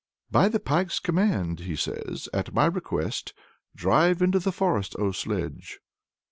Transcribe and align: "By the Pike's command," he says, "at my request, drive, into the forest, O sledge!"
"By 0.31 0.49
the 0.49 0.59
Pike's 0.59 0.99
command," 0.99 1.59
he 1.59 1.75
says, 1.75 2.27
"at 2.33 2.55
my 2.55 2.65
request, 2.65 3.35
drive, 3.75 4.19
into 4.23 4.39
the 4.39 4.51
forest, 4.51 4.95
O 4.97 5.11
sledge!" 5.11 5.79